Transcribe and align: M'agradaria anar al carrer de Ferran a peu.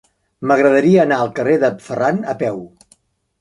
M'agradaria 0.51 1.03
anar 1.03 1.19
al 1.25 1.29
carrer 1.41 1.59
de 1.65 1.71
Ferran 1.89 2.19
a 2.35 2.37
peu. 2.41 2.59